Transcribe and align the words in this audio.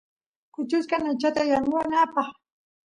kuchuchkan 0.53 1.03
aychata 1.09 1.41
yanunapaq 1.51 2.29